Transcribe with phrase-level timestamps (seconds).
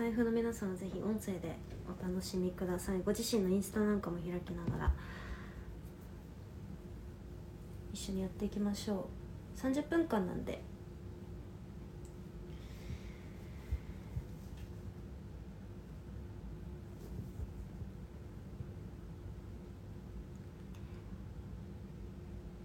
[0.00, 1.54] タイフの皆さんはぜひ音声で
[1.86, 3.02] お楽しみください。
[3.04, 4.90] ご自身のインスタなんかも開きながら
[7.92, 9.10] 一緒にやっていきましょ
[9.54, 9.60] う。
[9.60, 10.62] 30分間なんで。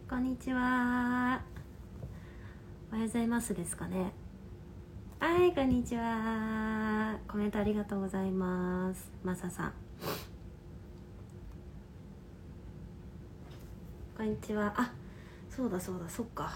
[0.09, 1.41] こんにちは。
[2.91, 4.24] おはようございますですかね。
[5.27, 7.17] はいこんにちは。
[7.27, 9.11] コメントありがとうございます。
[9.23, 9.73] マサさん。
[14.15, 14.71] こんにちは。
[14.77, 14.93] あ
[15.49, 16.53] そうだそうだそっか。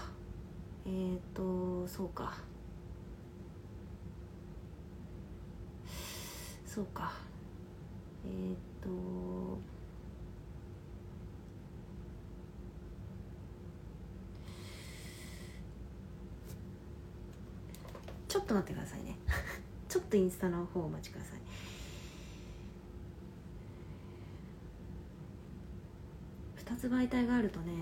[0.86, 2.32] えっ、ー、とそうか。
[6.64, 7.12] そうか。
[8.24, 9.58] えっ、ー、と
[18.30, 19.16] ちょっと待ってくださいね。
[19.88, 21.40] ちょっとインスタの方お待ちください。
[26.64, 27.72] 2つ媒体があるとね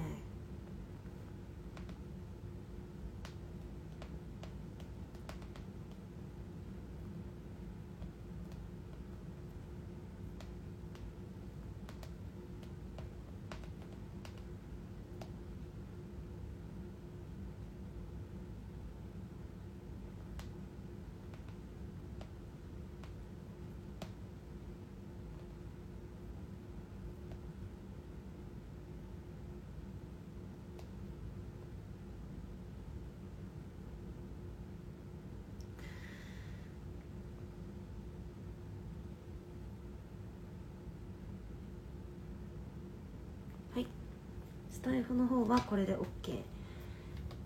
[44.79, 46.41] スタイフの方はこれで OK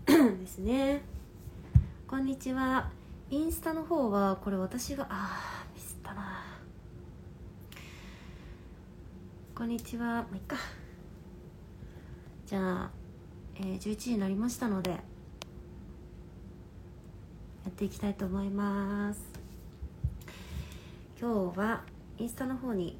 [0.39, 1.01] ですね。
[2.07, 2.91] こんにちは。
[3.31, 6.45] インスタの方はこれ私があーミスったな。
[9.55, 10.05] こんにちは。
[10.05, 10.57] まあいっか。
[12.45, 12.91] じゃあ、
[13.57, 14.99] えー、11時になりましたのでや
[17.71, 19.23] っていきたいと思います。
[21.19, 21.83] 今日は
[22.19, 22.99] インスタの方に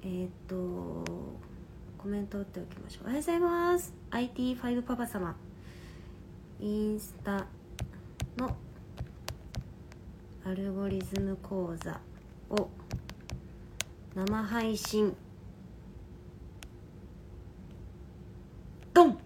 [0.00, 1.36] えー、っと
[2.06, 3.02] コメント打っておきましょう。
[3.02, 3.92] おはようございます。
[4.12, 5.34] IT5 パパ様。
[6.60, 7.46] インスタ
[8.36, 8.56] の
[10.44, 12.00] アルゴリズム講座
[12.50, 12.70] を
[14.14, 15.16] 生配信。
[18.94, 19.18] ドン！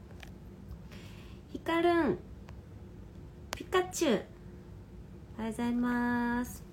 [1.52, 2.18] ヒカルン。
[3.54, 4.24] ピカチュウ。
[5.36, 6.64] おはようございます。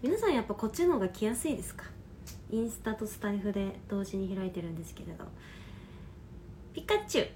[0.00, 1.89] 皆さんやっぱこっちの方が来やすいですか？
[2.50, 5.24] インスタとスタイフで同時に開いてるんですけれど。
[6.72, 7.28] ピカチュウ。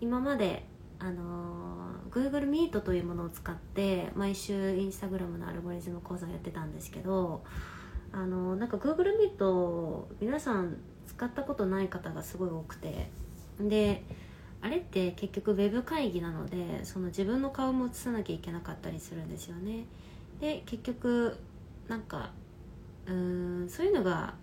[0.00, 0.64] 今まで
[1.00, 7.44] あのー、Google Meet というものを使って毎週インスタグラムのアルゴリズム講座をやってたんですけど
[8.12, 13.10] あのー、なんか Google Meet 皆さん使ったことない方がすごい多くて。
[13.60, 14.04] で
[14.60, 19.84] あれって結局ウェブ会議なのでその自分の顔も映さなきゃいけなかったりするんですよね。
[20.40, 21.36] で結局
[21.88, 22.30] なんか
[23.08, 24.34] うんそういうのが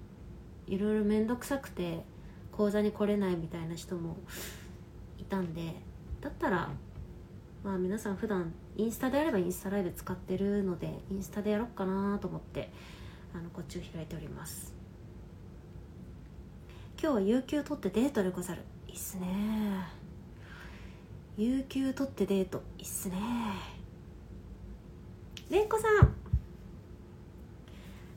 [0.68, 2.04] いろいろ面倒くさくて
[2.52, 4.18] 講座に来れないみたいな人も
[5.20, 5.76] いたんで
[6.22, 6.70] だったら
[7.64, 12.72] まあ皆さん普段インスタであればインスタライブ使ってるのでインスタでやろうかなと思って
[13.34, 14.74] あのこっちを開いております。
[17.02, 18.62] 今日は有給取ってデートでござる。
[18.88, 19.28] いいっすね。
[21.38, 22.64] 有給取ってデート。
[22.78, 23.18] いいっすね。
[25.50, 26.25] れいこさん。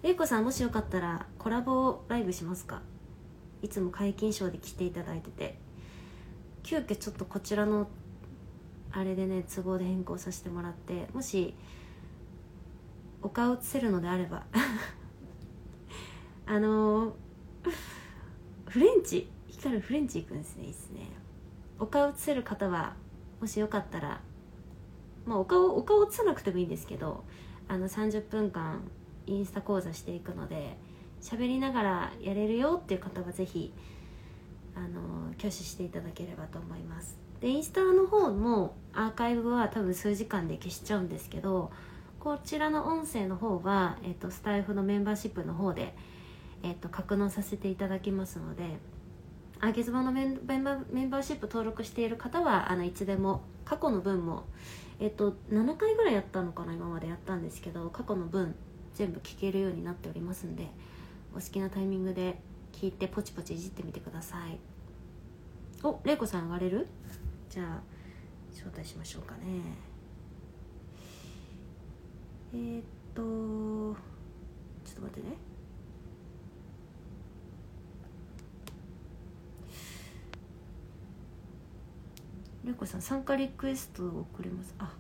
[0.08, 2.80] れいこさんもしよかったらコラボライブしますか？
[3.60, 5.58] いつも皆勤賞で来ていただいてて。
[6.62, 7.88] 急遽ちょっとこちらの
[8.90, 11.54] あれでね都合で変更させてもらってもし
[13.22, 14.46] お顔映せるのであれば。
[16.46, 17.12] あのー、
[18.66, 21.10] フレンチ光るフレンチ行くんですねいいですね。
[21.78, 22.96] お顔映せる方は
[23.42, 24.22] もしよかったら
[25.26, 27.24] まあお顔お顔映さなくてもいいんですけど
[27.68, 28.90] あの30分間
[29.28, 30.76] インスタ講座していくので
[31.20, 33.72] 喋りながらやれるよっていう方は是非
[34.74, 37.18] あの挙手していただければと思います。
[37.40, 41.70] でインスタの方もアーカイブは多分数時間で消しちゃうんですけど
[42.18, 45.94] こちらの音声の方は、えっと、スタイフのメンバーシップの方で、
[46.64, 48.64] えっと、格納させていただきますので
[49.60, 54.44] あげずばのメンバーメンバーシップ登録している方はあのいつでも過去の分も
[54.98, 58.54] えっと7回ぐらいやったのかな今までやったんですけど過去の分
[58.98, 60.66] 全部聞けるようになっておりますんで
[61.32, 62.40] お好きなタイミングで
[62.72, 64.58] 聞いてポチポチいじってみてください。
[65.84, 66.88] おれいこさん上がれる？
[67.48, 67.80] じゃあ
[68.52, 69.40] 招待しましょうかね。
[72.52, 72.82] えー、っ
[73.14, 73.22] と
[74.84, 75.36] ちょっと待ってね。
[82.64, 84.74] れいこさん参加リクエストをくれます。
[84.80, 84.92] あ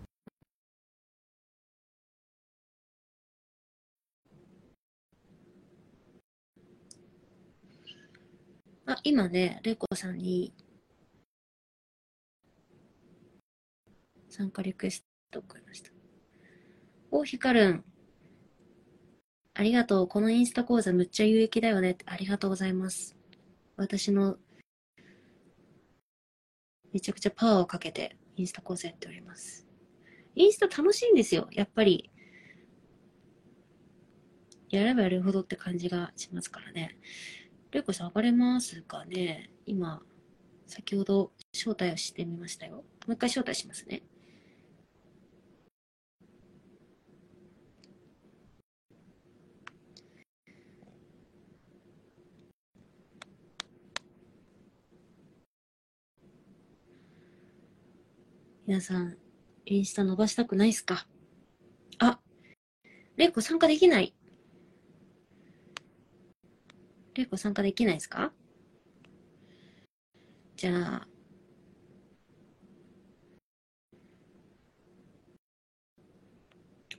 [8.88, 10.52] あ今ねれいこさんに
[14.28, 15.90] 参加リクエスト送りました
[17.10, 17.84] おひかるん
[19.54, 23.16] ありがとうこのインスタ講座むっちゃ有益だよねありがとうございます
[23.76, 24.36] 私の
[26.92, 29.66] めちゃくちゃパワーをかけてインスタ講座やっております。
[30.34, 31.48] インスタ楽しいんですよ。
[31.52, 32.10] やっぱり。
[34.70, 36.98] やればやるほどって感じがしますからね。
[37.70, 40.00] りょうこさん上がれますかね今、
[40.66, 42.76] 先ほど招待をしてみましたよ。
[42.76, 44.02] もう一回招待しますね。
[58.66, 59.16] 皆さん、
[59.66, 61.06] インスタ伸ばしたくないっすか？
[61.98, 62.18] あ、
[63.16, 64.14] レイコ参加できない。
[67.18, 68.32] レイコ参加できないですか？
[70.54, 70.70] じゃ
[71.02, 71.08] あ、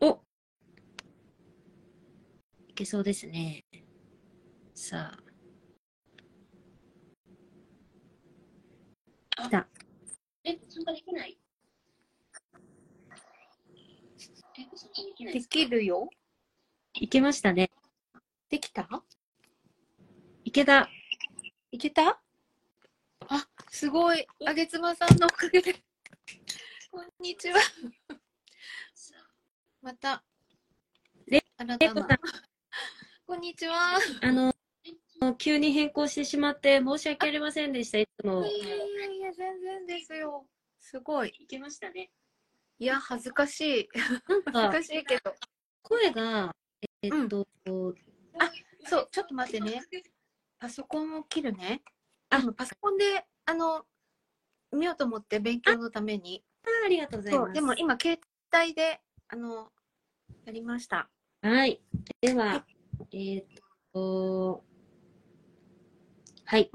[0.02, 0.22] お
[2.68, 3.64] いけそうですね。
[4.76, 5.20] さあ。
[9.42, 9.70] 来た。
[10.44, 11.38] レイコ参加できない
[15.34, 16.10] できるよ。
[16.96, 17.72] いけましたね。
[18.50, 18.82] できた？
[18.82, 18.86] い
[20.60, 20.90] けた。
[21.72, 22.20] いけた
[23.30, 24.28] あ、すごい。
[24.46, 25.74] あげつまさんのおかげで。
[26.92, 27.60] こんにちは。
[29.82, 30.22] また。
[31.28, 32.20] レ新たなレイコさん。
[33.26, 34.00] こんにちは。
[34.22, 34.54] あの、
[35.38, 38.00] 急に変更してしまって申し訳ありませんでした。
[38.00, 38.46] いつも。
[38.46, 40.46] いやいやいや、全然ですよ。
[40.82, 41.30] すごい。
[41.40, 42.12] いけましたね。
[42.80, 43.90] いや、恥ずかしい。
[43.94, 45.34] 恥ずか、かしいけど。
[45.84, 46.54] 声が、
[47.02, 47.48] えっと、
[48.86, 49.82] そう、ちょっと待ってね。
[50.60, 51.82] パソコンを切るね。
[52.30, 53.86] あパソコンで、あの、
[54.74, 56.44] 見ようと思って勉強のために。
[56.64, 57.54] あありがとうございます。
[57.54, 58.20] でも今、携
[58.54, 59.72] 帯で、あの、
[60.46, 61.10] やりました。
[61.42, 61.82] はい。
[62.22, 62.66] では、
[63.14, 63.46] えーっ
[63.94, 64.64] と、
[66.44, 66.70] はい。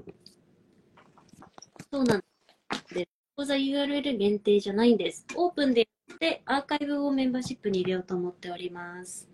[1.93, 2.25] そうなん
[2.95, 3.09] です。
[3.37, 5.27] 講座 URL 限定じゃないんです。
[5.35, 9.29] オープンでやってアーカイブをメンバーシップに入れようと思っております。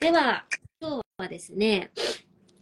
[0.00, 0.46] では、
[0.80, 1.90] 今日はですね、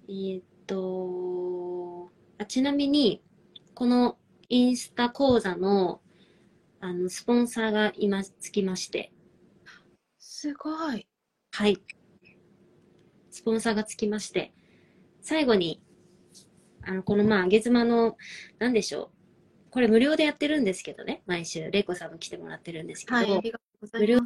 [0.08, 3.22] えーっとあ、ちなみに、
[3.74, 4.18] この
[4.48, 6.00] インスタ講座の
[6.80, 9.12] あのスポンサーが今つきまして、
[10.18, 11.06] すごい。
[11.52, 11.78] はい。
[13.30, 14.52] スポンサーがつきまして、
[15.22, 15.82] 最後に、
[16.82, 18.18] あの、このまあ、あげ妻の、
[18.58, 19.70] なんでしょう。
[19.70, 23.52] これ無料でやってるんですけどね、毎週、れいこさんも来てもらってるんですけど、はい。
[23.94, 24.20] 無料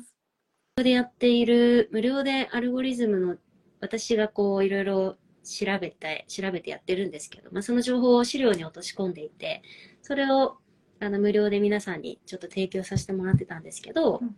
[0.83, 3.37] でやっている、無料でアルゴリズムの、
[3.81, 5.17] 私がこう、いろいろ
[5.49, 9.63] 調べて、調べてやってるんですけど、まあ、その情報を資料に落とし込んでいて、
[10.03, 10.59] それを、
[11.01, 14.37] あの、無料で皆さんにちょっと提供させてもらってたんですけど、うん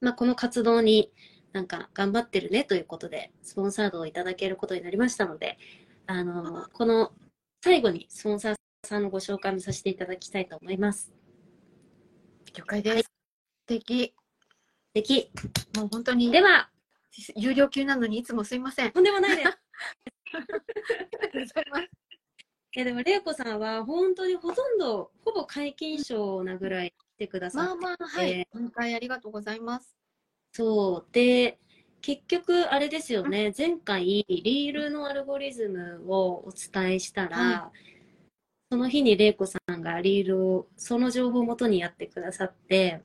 [0.00, 1.10] まあ、この活動に
[1.52, 5.58] なんか頑張ってるねということで、スポンサードをいただけることになりましたので、
[6.06, 7.12] あの、この
[7.64, 11.12] 最後にスポンサーさんのご紹介もさせていただきたいと思います。
[12.54, 13.04] 了解です。
[13.04, 13.10] 素
[13.66, 14.14] 敵。
[14.14, 15.30] 素敵。
[15.76, 16.70] もう本当にでは、
[17.34, 18.86] 有料級なのにいつもすいません。
[18.88, 19.48] あとんでもないです。
[20.32, 21.84] りがとうございます。
[22.74, 28.46] いやでも、れいこさんは本当にほとんど、ほぼ皆勤賞なぐらい来てくださって、まあまあ、はい。
[28.52, 29.96] 今回ありがとうございます。
[30.52, 31.12] そう。
[31.12, 31.58] で、
[32.02, 37.72] 結局、あれですよね、前回、リールのアルゴリズムをお伝えしたら、は
[38.70, 43.02] その日にれいこさんがリールを、その情報をもとにやってくださって、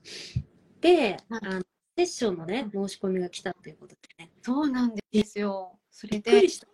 [0.81, 1.61] で、はいあの
[1.97, 4.31] セッションのね、申し込みが来たということでね。
[4.41, 5.77] そうなんですよ。
[5.91, 6.67] それでびっくり、した。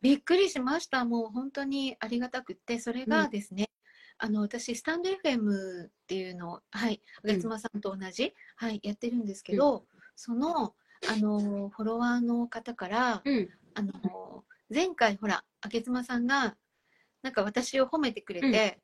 [0.00, 1.04] びっくりしました。
[1.04, 3.70] もう本当にありがたくって、それがですね、
[4.18, 9.84] あの、私、スタンド FM っていうのを、はい、あげつまさんと同じ、はい、やってるんですけど、
[10.16, 10.74] その、
[11.08, 13.48] あの、フォロワーの方から、うん。
[13.74, 16.56] あの、前回、ほら、あげつまさんが、
[17.22, 18.80] なんか私を褒めてくれて、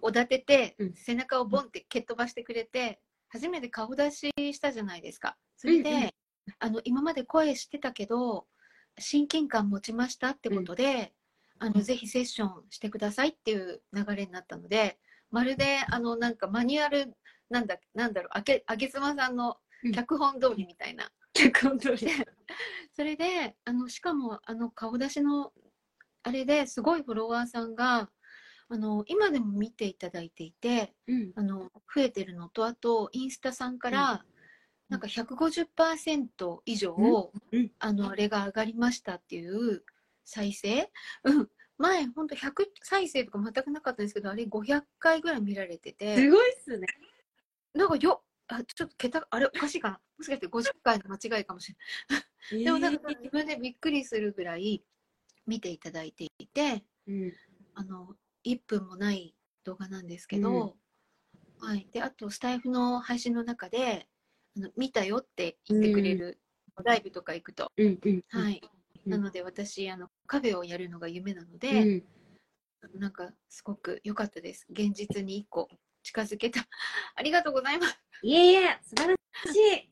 [0.00, 0.94] おだてて、うん。
[0.94, 5.36] 背中をボンって蹴っ飛ばしてくれて、初めて顔出ししたじゃないですか。
[5.56, 5.96] それで、うん。
[6.02, 6.10] うん
[6.58, 8.46] あの、今まで声してたけど、
[8.98, 11.12] 親近感持ちましたってことで、
[11.58, 14.98] あの、ぜひセッションしてくださいっていう流れになったので、
[15.30, 17.14] まるで、あの、なんかマニュアル、
[17.50, 19.56] なんだ、なんだろう、あげ、あげつまさんの
[19.92, 21.10] 脚本通りみたいな。
[21.34, 21.96] 脚本通り。
[22.94, 25.52] それであのしかもあの顔出しの
[26.22, 28.10] あれですごいフォロワーさんが
[28.68, 31.32] あの今でも見ていただいていてうん。
[31.34, 34.24] あの増えてるのとあとインスタさんから、
[34.88, 36.94] なんか150%以上、
[37.52, 37.58] うん。
[37.58, 37.72] うん。
[37.78, 39.84] あのあれが上がりましたっていう
[40.24, 40.90] 再生、
[41.24, 46.16] うん、前ほんと100再生とか全くなかったんですけどあれ500回ぐらい見られてて。
[46.16, 46.86] すごいっすね。
[47.72, 50.00] なんかよあちょっと桁あれおかしいかな？
[50.18, 51.78] もしかして50回の間違いかもしれ
[52.16, 52.64] ない。
[52.64, 54.84] でもなんか自分でびっくりするぐらい
[55.46, 57.32] 見ていただいていてうん。
[57.74, 60.76] あの1分もない動画なんですけど、
[61.58, 64.08] はい、であとスタイフの配信の中で
[64.56, 66.38] あの見たよって言ってくれる、
[66.84, 67.98] ライブとか行くと、うん。
[68.04, 68.22] うん。
[68.28, 68.60] はい、
[69.06, 72.02] うんなので私あのカフェをやるのが夢なのうで、ん。
[72.94, 75.68] なんかすごく良かったです現実に1個
[76.02, 76.60] 近づけた
[77.16, 79.88] ありがとうございますいえいえ、素晴らしい。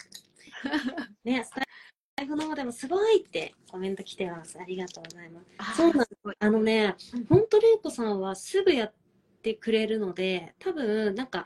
[1.24, 1.50] ね、ス
[2.16, 4.58] タイフの方でもすごいってコメント来てます。
[4.58, 5.76] ありがとうございます。
[5.76, 8.94] そうなんですあのねうん、本当玲子さんはすぐやっ
[9.42, 11.44] てくれるので、多分なんか、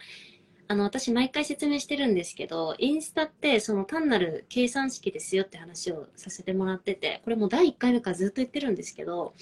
[0.68, 9.34] あの、私毎回説明してるんですけど、インスタってその単なる計算式ですよって話をさせてもらってて、これもう第1回目からずっと言ってるんですけど、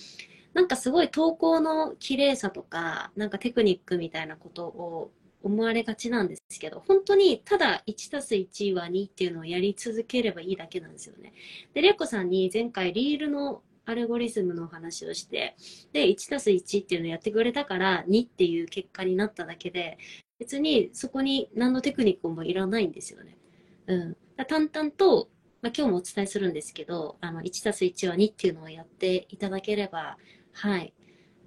[0.53, 5.11] なんかすごい投稿の綺麗さとか、なんかテクニックみたいなことを
[5.43, 11.33] 思われがちなんですけど、本当にただ1たす1は2っていうのをやり続ければいいだけなんですよね。
[11.73, 15.57] で、レイコさんに前回リールのアルゴリズムの話をして、
[15.93, 19.99] で、1たす1っていうのをやってくれたから2っていう結果になっただけで、
[20.39, 23.39] 別にそこに何のテクニックもいらないんですよね。
[23.87, 24.17] うん。
[24.37, 25.29] だ淡々と、
[25.63, 30.19] まあ、今日もお伝えするんですけど、あの、1たす1は2っていうのをやっていただければ、
[30.53, 30.93] はい。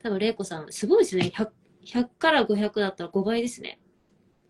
[0.02, 1.32] 多分、玲子さん、すごいですね。
[1.36, 1.50] 100,
[1.86, 3.80] 100から500だったら5倍ですね。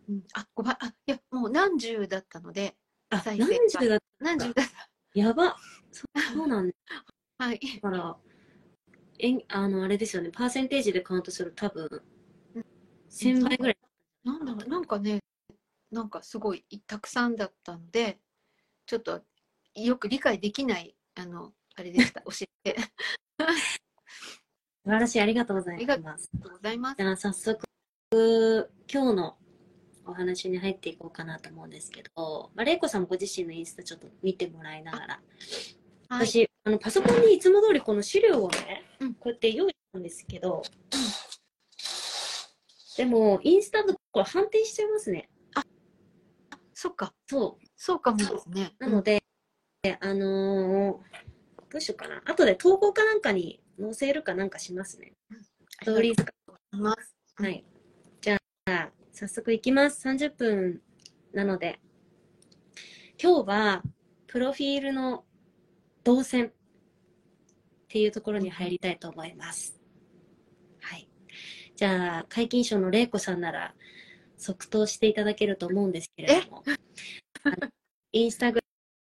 [0.09, 2.75] うん、あ5倍あいやもう何十だったので
[3.09, 5.57] あ、何十だ何十だったやば。
[5.91, 6.73] そうそうなんだ。
[7.39, 8.17] はいだから、
[9.19, 10.29] えんあの、あれですよね。
[10.31, 12.01] パーセンテージでカウントすると多分、
[13.09, 13.77] 1000倍ぐらい。
[14.27, 15.19] なんだろうなんかね
[15.91, 18.19] なんかすごいたくさんだったので
[18.85, 19.21] ちょっと
[19.75, 22.31] よく理解できないあのあれでした 教
[22.65, 22.79] えて
[23.39, 23.53] あり
[24.87, 25.21] 素晴らしい。
[25.21, 26.29] ありがとうございあります。
[26.33, 27.59] がとうございますじゃあ、早速、
[28.89, 29.37] 今日の
[30.05, 35.21] お話に入っていこうかなと思うんですけど、まあ、玲子さんもご自身のインスタちょっと見てもらいながら、
[36.09, 40.61] はい私、あの、パソコンにいつも通りこの資料をね、うんこうやって用意したんですけど、
[42.97, 45.29] でも、インスタとこれ反転しちゃいますね。
[46.73, 47.65] そっかそう。
[47.75, 49.23] そうかもですねなので、
[49.99, 51.27] あのー
[51.69, 52.21] どうしようかな。
[52.25, 55.13] 後で投稿かなんかに載せるかなんかしますね。
[55.81, 56.31] ストーリーズか。
[56.71, 57.65] うんますはい。
[58.21, 60.07] じゃあ、早速いきます。
[60.07, 60.81] 30分
[61.33, 61.79] なので。
[63.21, 63.83] 今日は、
[64.27, 65.25] プロフィールの
[66.03, 66.51] 動線っ
[67.89, 69.76] ていうところに入りたいと思います。
[71.79, 71.97] はい。
[71.97, 73.73] じゃあ、解禁賞の玲子さんなら、
[74.37, 76.63] 即答していただけると思うんですけれども、
[78.11, 78.59] インスタグ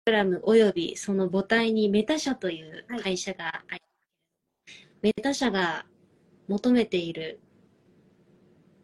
[0.06, 3.82] ラムおよびその母体にメタ社という会社があり、
[5.02, 5.86] メタ社が
[6.48, 7.40] 求めている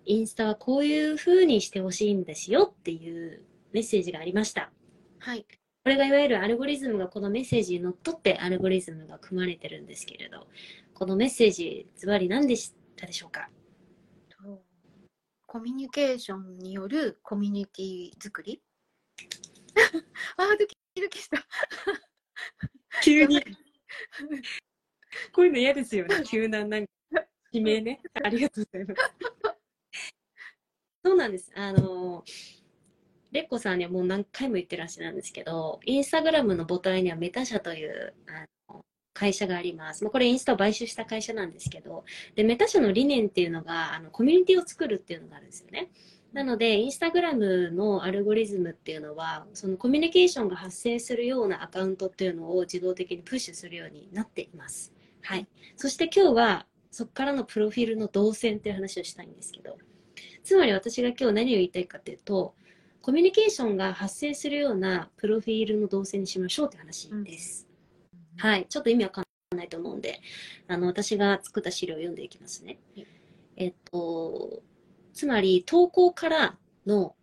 [0.05, 4.71] インスタはこういう風にしてほしいんですよっていうメッセージがありました。
[5.19, 5.45] はい
[5.83, 10.47] これがいわゆるアルゴリズムがこのメッセージにのっとってアルゴリズムが組まれてるんですけれど、
[10.93, 13.49] このメッセージ、ズバリ何でしたでしょうか？
[13.49, 13.60] と
[15.51, 18.61] コミュニケーションによるコミュニティ作り？
[20.37, 21.45] あードキドキした
[23.03, 23.43] 急に。
[25.33, 26.23] こういうの嫌ですよね。
[26.25, 26.93] 急ななんか、
[27.51, 28.01] 悲鳴ね。
[28.23, 29.01] ありがとうございます。
[31.03, 31.51] そうなんです。
[31.53, 32.23] あの、
[33.33, 38.47] レッコさんにはもう何回も言ってる話なんですけど、インスタグラムの母体にはメタ社というあの
[39.13, 40.03] 会社があります。
[40.03, 42.03] まあこれインスタを買収した会社なんですけど、
[42.35, 45.89] で、メタ社の理念っていうのが、あの、コミュニティを作るっていうのがあるんですよね。
[46.33, 54.93] なので、インスタグラムのアルゴリズムっていうのは、そのコミュニケーションが発生するようなアカウントっていうのを自動的にプッシュするようになっています。
[55.23, 55.47] はい。
[55.75, 59.77] そして今日は、そこからのプロフィールの動線っていう話をしたいんですけど、
[60.43, 62.53] つまり私が今日何を言いたいかというと、
[63.01, 67.70] コミュニケーションが発生するようなプロフィールの動線にしましょうって話です。
[68.37, 68.65] はい。
[68.67, 69.25] ちょっと意味わかん
[69.57, 70.21] ないと思うんで、
[70.67, 73.07] あの、私が作った資料を読んでいきますねはい。
[73.57, 74.63] えっと、
[75.13, 77.15] つまり投稿からの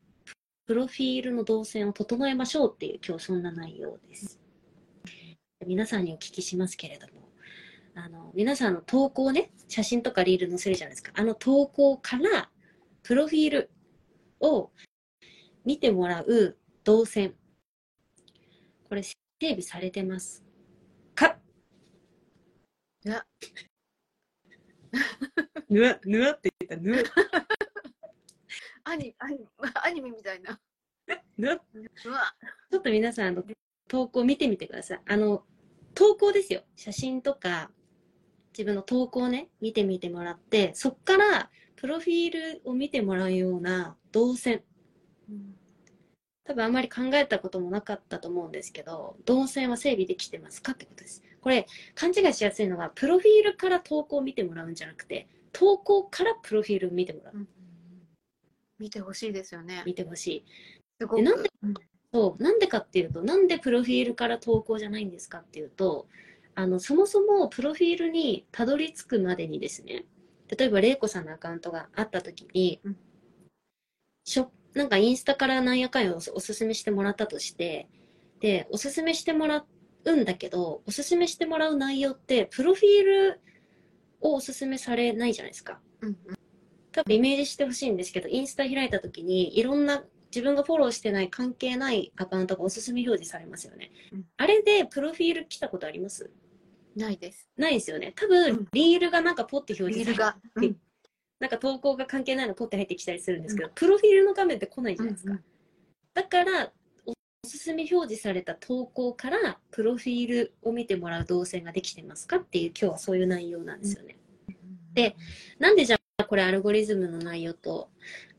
[0.67, 4.39] プロフィールの動線を整えましょうっていう今日そんな内容です。
[5.67, 7.29] 皆さんにお聞きしますけれども、
[7.95, 11.13] あの、皆さんの投稿ね、写真とかリール載せるじゃないですか。
[11.15, 12.51] あの投稿から
[13.03, 13.71] プロフィール
[14.41, 14.71] を
[15.65, 17.35] 見てもらう動線。
[18.89, 20.48] これ整備されてますか
[23.09, 23.25] いや
[25.69, 27.03] ぬわ、ぬわって言った、ぬわ、
[28.85, 29.47] アニアニ
[29.85, 30.61] アニメみたいな。
[31.37, 31.61] ぬわ。
[31.75, 32.35] うわ
[32.71, 33.45] ちょっと皆さん、あの、
[33.87, 35.01] 投稿見てみてください。
[35.07, 35.45] あの、
[35.95, 36.63] 投稿ですよ。
[36.77, 37.71] 写真とか、
[38.53, 44.65] 自分の投稿ね、見てみてもらって、そっから、プロフィールを見てもらうような動線。
[46.45, 51.23] 多分あんまり考えたこともなかったと思うんですけど、動線は整備できてますかってことです。
[51.41, 57.37] これ、勘違いしやすいのが、プロフィールから投稿を見てもらうんじゃなくて、投稿からプロフィールを見てもらう。
[57.37, 57.49] うん
[58.79, 59.83] 見てほしいですよね。
[59.87, 60.45] 見てほしい。
[61.01, 61.23] すごく。
[61.23, 61.75] なんでうん
[62.13, 66.09] そう、なんでかっていうと、なんでプロフィールから投稿じゃないんですかっていうと、
[66.55, 70.07] あの、そもそもプロフィールにたどり着くまでにですね、
[70.57, 72.97] 例えば、玲子さんのアカウントがあったときにうん、
[74.25, 77.89] しょ、なんかインスタからなんやかんやおすおすすめしてもらったとして、
[78.41, 79.67] で、おすすめしてもら
[80.05, 83.41] うんだけど、おすすめしてもらう内容って、プロフィール
[84.21, 85.81] をおすすめされないじゃないですか。
[86.01, 86.17] うん
[86.91, 93.91] 多分イメージしてほしいんですけど、インスタ開いたときに、いろんな自分がフォローしてない関係ないアカウントがおすすめ表示されますよね。
[94.13, 96.31] うんあれでプロフィール来たことあります？
[96.97, 97.49] ないです。
[97.57, 98.13] ないですよね。
[98.17, 100.77] 多う分ん、リールがなんかポッて表示されリールが。
[100.77, 100.79] て、
[101.39, 105.33] なんか投稿が関係ないのポッて入ってきたりするんですけど、プロフィールの画面って来ないじゃないですか。
[105.35, 105.45] うん
[106.15, 106.73] だから、
[107.49, 114.19] おおすすめ表示された投稿から、プロフィールを見てもらう動線ができてますかっていう、今日はそういう内容なんですよね。
[114.93, 115.17] で
[115.59, 117.89] なんでじゃあこれアルゴリズムの内容と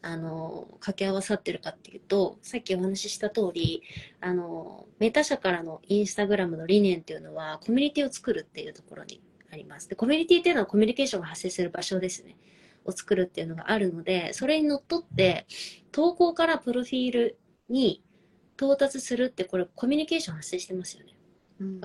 [0.03, 3.81] あの掛け合わさってるかっていうとさっきお話しした通り
[4.19, 9.87] あのメタ社からのインスタグラムの理念っていうのはコミュニティを作るっていうところにあります。
[9.87, 12.35] でコミュニティっていうのはコミュニケーションが発生する場所ですね。
[12.85, 15.45] を作るっていうのがあるのでそれにのっとって
[15.91, 17.37] 投稿からプロフィール
[17.69, 18.01] に
[18.59, 21.13] 到達するってこれコミュニケーション発生してますよね。
[21.61, 21.81] うん。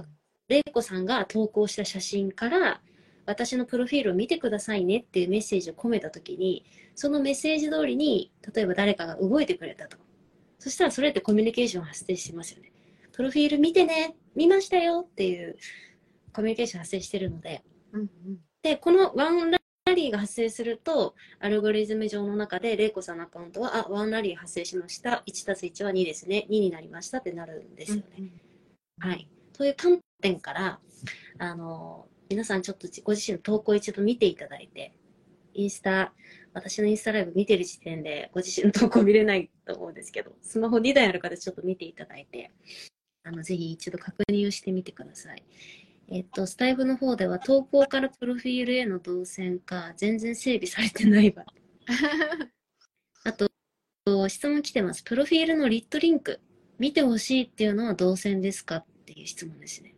[0.48, 2.80] 玲子さんが投稿した写真から
[3.26, 9.96] 私のプロフィールを見てくださいねっていうメッセージを込めた時にそのメッセージ通りに例えば誰かが動いてくれたと。
[10.58, 12.72] そしたらそれってコミュニケーション発生してますよね。
[13.12, 15.56] プロフィール見てね見ましたよっていう
[16.32, 17.62] コミュニケーション発生してるので。
[17.92, 18.08] うんうん。
[18.62, 19.58] でこのワンラ
[19.92, 28.04] リーが発生するとアルゴリズム上の中で玲子さんのアカウントはあワンラリー発生しました1たす1は2ですね2になりましたってなるんですよね、
[28.98, 29.28] はい。
[29.52, 30.80] という観点から、
[31.38, 34.94] あの、皆さんちょっとご自身の投稿を一度見ていただいて、
[35.52, 36.12] インスタ、
[36.52, 42.52] 私のインスタライブ見てる時点でご自身の投稿見れないと思うんですけど、スマホ2台ある方ちょっと見ていただいて、
[43.24, 45.42] あの、ぜひ一度確認をしてみてください。
[46.08, 51.46] えっと、スタイフの方では投稿からプロフィールへの動線か、全然整備されてない場合。
[53.24, 53.48] あと、
[54.28, 55.02] 質問来てます。
[55.02, 56.40] プロフィールのリットリンク。
[56.78, 59.94] 見てほしいっていうのは動線ですかっていう質問ですね。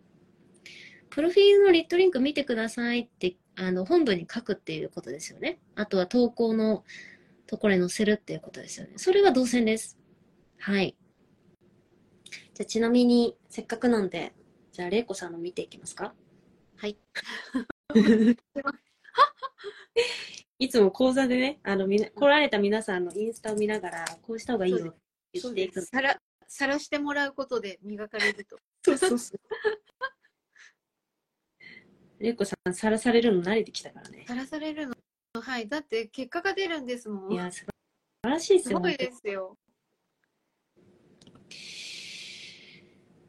[1.11, 5.59] プロフィールのリットリンク見てくださいって、あの、本文に書くっていうことですよね。
[5.75, 6.85] あとは投稿の
[7.47, 8.93] ところに載せるっていうことですよね。
[8.97, 9.99] それが動線です。
[10.59, 10.97] はい。
[12.55, 14.35] じゃあちなみに、せっかくなんで、
[14.77, 16.13] じゃあ、れいこさんの見ていきますか？
[16.77, 16.99] はい。
[20.59, 24.99] いつも講座でね、あの、みな、来られた皆さんのインスタを見ながら、こうした方がいいよって
[25.33, 25.83] 言っていくの。
[25.87, 28.59] さらさらしてもらうことで磨かれると。
[28.85, 29.41] そうそうそう。
[32.23, 34.27] れいこさん、さらされるの慣れてきたからね。
[34.29, 34.95] さらされるの。
[35.41, 35.67] はい。
[35.71, 37.33] だって結果が出るんですもん。
[37.33, 37.65] いや、素
[38.23, 38.77] 晴らしいですよ。
[38.77, 39.57] すごいですよ。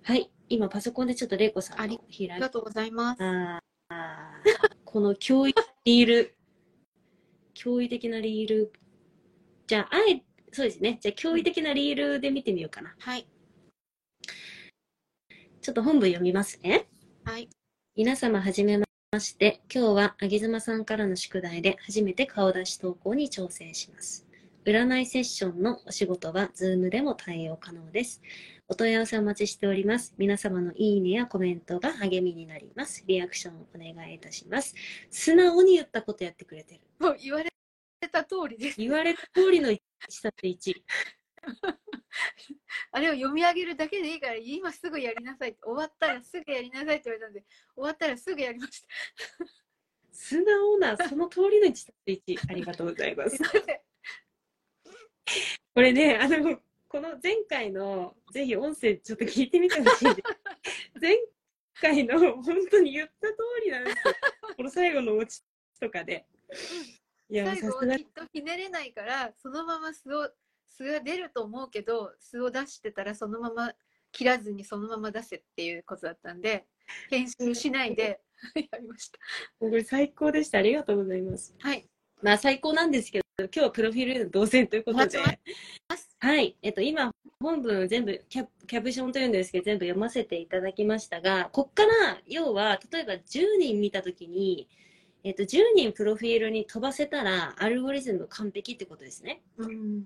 [0.03, 0.29] はい。
[0.49, 1.99] 今、パソコンでちょっとれいこさんあり
[2.39, 3.19] がとうございます。
[4.85, 6.37] この驚異リール、
[7.53, 8.71] 驚異的なリール。
[9.67, 10.99] じゃあ、あえ、そうですね。
[11.01, 12.95] じゃあ、驚異的なリールで見てみようかな。
[12.99, 13.27] はい。
[15.61, 16.87] ちょっと本文読みますね。
[17.25, 17.49] はい。
[17.95, 18.85] 皆様はじめま
[19.19, 24.25] して、今日はあぎずまさんからの宿題で初めて顔出し投稿に挑戦します。
[24.63, 28.21] 占いセッションのお仕事は Zoom でも対応可能です。
[28.69, 30.13] お問い合わせお待ちしております。
[30.17, 33.01] 皆様のいいねやコメントが励みになります。
[33.07, 34.75] リアクションお願いいたします。
[35.09, 36.81] 素直に言ったことやってくれてる。
[36.99, 37.49] もう言われ
[38.11, 38.81] た通りです。
[38.81, 39.79] 言われた通りの1
[40.21, 40.73] たって1。
[42.91, 45.55] あれを読み上げるだけでいいから、今すぐやりなさい。
[45.63, 48.87] 終わったらすぐやりなさいって言われたんで、終わったらすぐやりました。
[50.11, 52.37] 素直なその通りの1たって1。
[52.49, 53.39] ありがとうございます
[55.73, 56.59] これね、あの、
[56.97, 60.17] この前回の、ぜひ音声ちょっと聞いてみてほしいです。
[60.99, 61.15] 前
[61.79, 64.15] 回の本当に言った通りなんですよ。
[64.57, 65.43] この最後のオチ
[65.79, 66.25] とかで。
[67.29, 70.31] いや、最後きっとひねれないから、そのまま素を、
[70.65, 73.75] 素が出ると思うけど、素を出してたらそのまま
[74.11, 76.65] 切らずにそのまま出せっていうことだったんで
[77.11, 78.19] 編集しないで
[78.71, 79.19] やりました
[79.59, 80.57] これ最高でした。
[80.57, 81.53] ありがとうございます。
[81.59, 81.87] はい
[82.23, 85.19] まあ最高なんですけど、今日はプロフィール同棲ということで。
[85.19, 86.57] はい。
[86.63, 94.67] えっと、今、本文全部キャ、キャプションというんですけど、全部読ませていただきましたが、こっから、要は、例えば10人見たときに、
[95.23, 99.43] えっと、10人プロフィールに飛ばせたら、アルゴリズム完璧ってことですね。
[99.57, 100.05] うん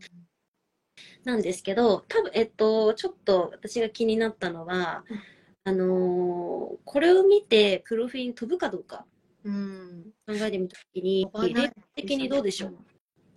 [1.23, 5.19] なんですけど、多分、えっと、ちょっと私が気になったのはうん、
[5.63, 9.05] あのーこれを見て、プロフィールに飛ぶかどうか
[9.45, 12.77] うん考えてみたときに、例的にどうでしょう、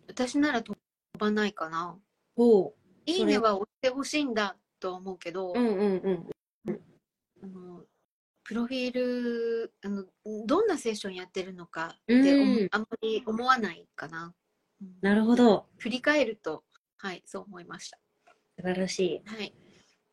[0.09, 0.77] 私なら飛
[1.19, 1.99] ばないかな
[2.37, 2.75] おう
[3.07, 6.29] いいねは押してほしいんだと思うけど、うんうん
[6.67, 6.81] うん。
[7.43, 7.83] あの
[8.43, 10.05] プロフィールあの
[10.47, 14.35] どんなセッションやってるのかって思うんあんまり思わないかな、
[14.81, 15.67] うんなるほど。
[15.79, 16.65] 振り返ると
[16.99, 17.99] はいそう思いました
[18.59, 19.23] 素晴らしい。
[19.29, 19.55] はい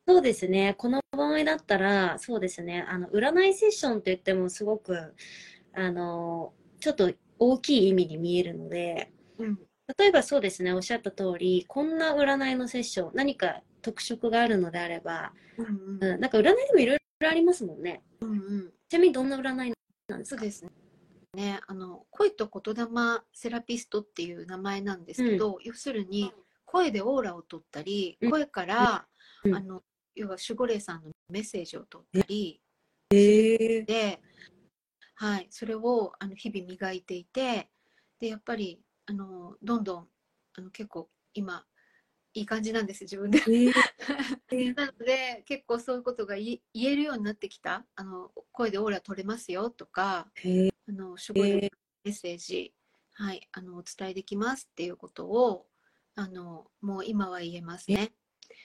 [0.07, 0.73] そうですね。
[0.77, 2.83] この場合だったら、そうですね。
[2.89, 5.13] あの、占いセッションって言ってもすごく、
[5.73, 9.59] あの、ちょっと大きい意味に見えるので、うん
[9.97, 18.01] 例えばそうですね、おっしゃった通り、こんな占いのセッション、何か特色があるのであれば、うんうん、なんか占いでもいろいろありますもんね。
[18.21, 18.73] うんうん。
[18.89, 19.73] ちなみにどんな占い
[20.07, 20.37] なんですか？
[20.37, 20.71] そうですね。
[21.33, 22.87] ねあの恋と言霊
[23.33, 26.31] セラピストっていう名前なんですけど、要するに
[26.65, 28.31] 声でオーラを取ったり、うん。
[28.31, 29.07] 声から、
[29.43, 29.55] うん。
[29.55, 29.81] あの
[30.15, 32.61] 要は守護霊さんのメッセージを取ったり、
[33.11, 33.81] へえ。
[33.83, 34.19] で、
[35.15, 37.69] はい、それをあの日々磨いていて
[38.19, 38.79] でやっぱり
[39.11, 40.07] あのどんどん
[40.57, 41.65] あの結構今
[42.33, 43.41] いい感じなんです自分で。
[44.73, 50.73] なので結構そういうことが言言えるようになってきたあの声でオーラ取れますよとかへえ。
[50.87, 51.59] あの守護霊の
[52.05, 52.73] メッセージ、
[53.11, 55.67] はい、あのお伝えできますっていうことを
[56.15, 58.13] あのもう今は言えますね。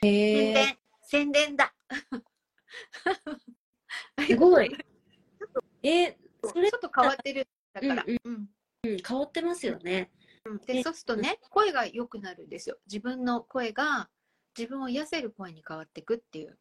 [0.01, 0.55] 宣。
[0.55, 1.75] 伝宣伝だ
[4.25, 4.71] すごい。
[5.83, 8.05] え、それちょっと変わってるだから。
[8.07, 8.49] うんうん
[8.85, 10.13] うん、変わってますよね。
[10.47, 10.59] うん。
[10.59, 12.79] でそうするとね声が良くなるんですよ。
[12.87, 14.09] 自分の声が
[14.57, 16.59] 自分を癒せる声に変わっていくっていう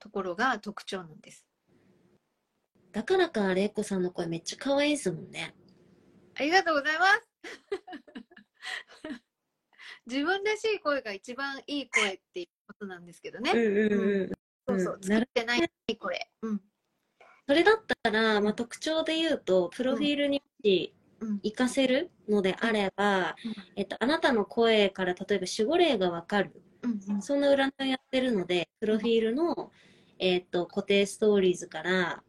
[0.00, 1.44] ところが特徴なんです。
[2.92, 5.54] だからか、玲子さんの声めっちゃ可愛いですもんね。
[6.34, 7.28] ありがとうございます。
[10.06, 13.58] 自分らしい声が一番いい声っていうことなんですけどね、うん
[13.92, 14.30] うん
[14.66, 15.02] そうそううん。
[15.02, 16.30] 作ってない声。
[16.42, 16.60] うん。
[17.46, 20.97] それだったら、まあ、特徴で言うと、プロフィールにうん
[21.42, 23.36] 活かせるのであれば、
[23.76, 26.62] えっと、あなたの声から例えば守護霊がわかる。
[27.20, 29.72] そんな占いをやってるので、プロフィールの、
[30.18, 32.22] えっと、固定ストーリーズから、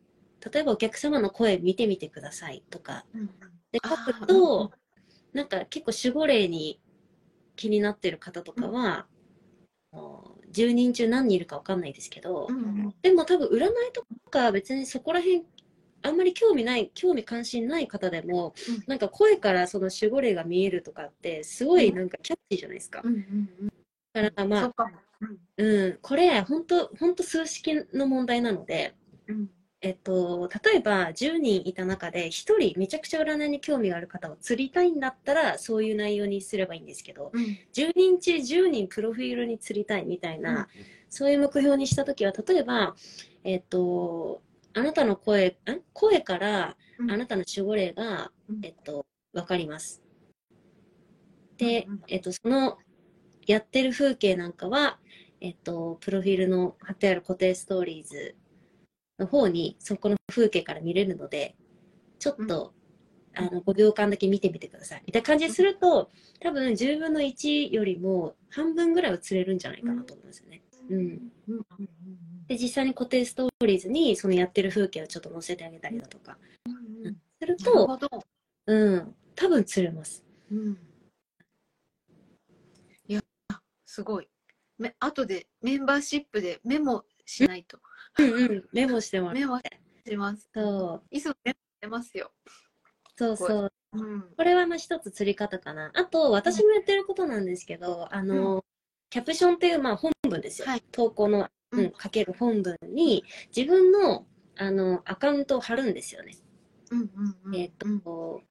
[0.52, 3.06] 例えばお客様の声見てみてくださいとか、
[3.71, 4.71] で、書くと、
[5.34, 6.82] なんか結構守護霊に
[7.56, 9.06] 気になってる方とかは、
[9.91, 12.47] あの10人中何人いるかわかんないですけど、
[13.02, 15.43] でも多分占いとか別にそこら辺
[16.01, 18.83] あんまり興味ない興味関心ない方でも、うん。
[18.88, 23.01] なんか声からその守護霊が見えるとかってすごいなんかキャッチーじゃないですか。
[23.03, 23.73] うんうんうん。
[24.13, 24.73] だからまあ、そ
[25.21, 25.39] うん。
[25.57, 28.95] うん、これ本当本当数式の問題なので、
[29.27, 29.49] うん。
[29.81, 37.57] えっと、例えば10人いた中で1人めちゃくちゃ占いに興味がある方を釣りたいんだったらそういう内容にすればいいんですけど、うん。
[37.73, 40.67] 10人中10人プロフィールに釣りたいみたいな、
[41.09, 42.95] そういう目標にしたときは、例えば、
[43.43, 44.41] えっと、
[44.73, 50.01] あなたの声、ん声からうんあなたの守護霊が、うんえっと、わかります。
[51.58, 52.77] でうんうん、えっと、その
[53.45, 54.99] やってる風景なんかは、
[55.41, 58.36] えっと、プロフィールの貼ってある固定ストーリーズ
[59.17, 61.55] の方に、そこの風景から見れるので、
[62.19, 62.73] ちょっと、
[63.36, 65.03] あの、5秒間だけ見てみてください。
[65.05, 70.62] みたいな感じにすると、多分10分の1よりも半分ぐらいは釣れるんじゃないかなと思うんですよね。
[70.89, 70.97] うん。
[70.97, 71.03] うん
[71.47, 71.89] うんうん
[72.49, 77.97] で、実際に固定ストーリーズにそのやってる風景をちょっと載せてあげたりだとか、うんうんすると、
[78.65, 80.25] うん、多分釣れます。
[80.51, 80.77] うん
[83.07, 83.21] いや、
[83.85, 84.27] すごい。
[84.77, 87.79] め後でメンバーシップでメモしないと。
[88.17, 89.39] うんうん、メモしてもらって。
[89.39, 90.49] メモします。
[90.53, 92.31] そう、いつもメモしてますよ。
[93.15, 93.71] そうそう。
[93.93, 94.21] うん。
[94.35, 95.91] これはまあ一つ釣り方かな。
[95.93, 98.65] あと、私もやってることなんですけど、あの、
[99.09, 100.67] キャプションっていうまあ本文ですよ。
[100.67, 103.23] はい投稿の、ううんん、かける本文に
[103.55, 104.25] 自分の
[104.58, 106.36] あのアカウントを貼るんですよね。
[106.91, 107.55] うんうんうん。
[107.55, 108.41] えっ、うんと、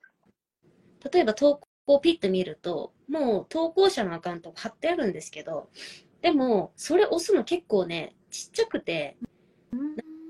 [1.12, 5.68] 例えば投稿をピッと見ると、もう投稿者のアカウント貼ってあるんですけど、
[6.22, 9.16] でも、それ押すの結構ね、ちっちゃくて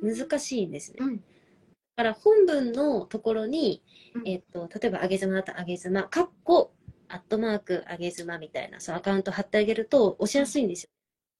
[0.03, 0.97] 難しいんですね。
[1.01, 1.23] うん
[1.97, 3.83] だから本文のところに、
[4.15, 6.73] うんえっと、例えば、あげ妻だったらあげ妻、かっこ、
[7.09, 10.91] アットマーク、あげ妻みたいな、そのアカウント貼ってあげると押しやすいんですよ。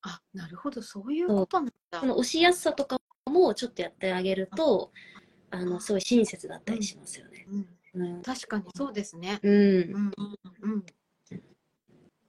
[0.03, 2.07] あ、なるほど、そういうことなんだそ。
[2.07, 4.93] の押しやすさとかもちょっとやってあげると、
[5.51, 7.47] あの、すごい親切だったりしますよね。
[7.95, 8.23] うん、うん。
[8.23, 9.41] 確かにそうですね。
[9.43, 9.57] うんう。
[9.57, 10.13] ん
[10.63, 10.87] うんうん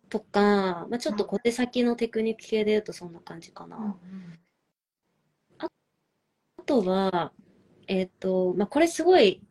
[0.09, 3.77] とか、まあ、ちょっと小手先のテクニック系で言うとそんな感じかな。
[3.77, 4.39] うん
[5.59, 5.67] あ
[6.63, 7.31] とは、
[7.87, 9.41] えっ、と、まあ、これすごい、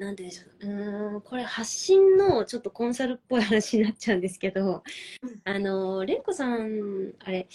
[0.00, 0.72] なんて言うんでしょう。
[0.72, 4.82] うーん、これ発信のちょっとコンサルっぽい話になっちゃうんですけど
[5.22, 7.46] うん、あの、レンコさん、あれ、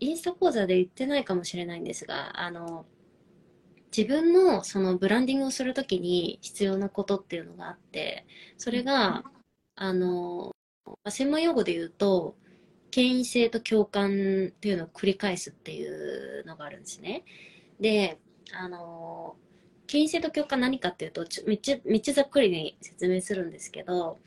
[0.00, 2.86] インスタ講座で言ってないかもしれないんですが、あの、
[3.96, 8.24] 自分のそのブランディングをするときに必要なことっていうのがあって、
[8.56, 9.24] それが、
[9.74, 10.52] あの、
[10.86, 12.36] まあ専門用語で言うと、
[12.92, 17.24] 権威性と共感っていうのを繰り返すっていうのがあるんですね。
[17.80, 18.18] で、
[18.52, 19.36] あの、
[19.88, 24.20] 権威性と共感何かっていうと、ちょめっちゃ、めっちゃざっくりに説明するんですけど、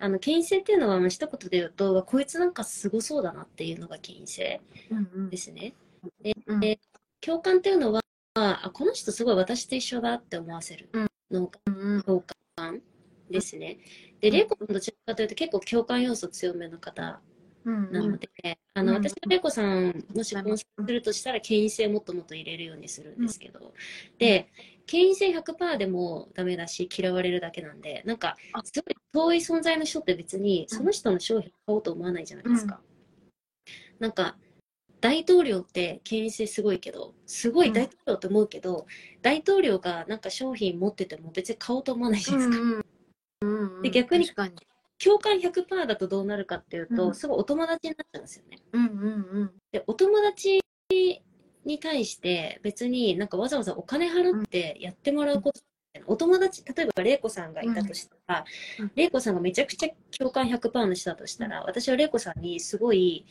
[0.00, 4.60] あの、権威性っていうのは、まあ一言で言うと、こいつなんかすごそうだなっていうのが権威性
[5.30, 5.74] ですね。
[6.46, 6.80] うんで
[7.20, 8.02] 共感っていうのは、
[8.34, 10.88] あ、この人すごい私と一緒だって思わせる
[11.30, 12.24] のが共
[12.56, 12.82] 感
[13.30, 13.78] ですね。
[14.20, 17.31] で、うんレイコさんどちらかというと結構共感要素強めの方うん
[17.64, 18.28] なので、
[18.74, 23.72] あの、うん私がレイコさんもし婚するとしたら、権威性もっともっと入れるようにするんですけど、
[24.18, 24.48] で、
[24.86, 32.80] 権威性100%でもダメだし、嫌われるだけなんで、なんか、すごい遠い存在の人って別に、その人の商品買おうと思わないじゃないですか。
[33.98, 34.36] なんか、
[35.00, 38.86] 大統領って権威性すごいけど、すごい大統領って思うけど、
[39.20, 42.62] 大統領がなんか商品持ってても別に買おうと思わないじゃないですか。
[42.62, 43.82] うんうんうん。
[43.82, 44.26] で逆に
[45.02, 47.14] 共感100%だとどうなるかっていうと、うん。
[47.14, 48.58] すごいお友達になっちゃうんですよね。
[48.72, 49.50] うんうんうん。
[49.72, 50.60] で、お友達
[51.64, 55.60] に対して別になんかわざわざお金払ってやってもらうこと、
[56.06, 58.44] お友達、例えば玲子さんがいたとしたら
[58.80, 63.26] うん、玲子さんがめちゃくちゃ共感100%の人だとしたら、私は玲子さんにすごい